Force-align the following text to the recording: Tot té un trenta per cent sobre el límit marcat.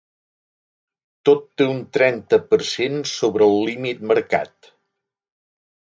Tot 1.29 1.43
té 1.61 1.67
un 1.75 1.83
trenta 1.99 2.41
per 2.53 2.59
cent 2.71 2.97
sobre 3.13 3.53
el 3.53 3.61
límit 3.71 4.05
marcat. 4.13 4.73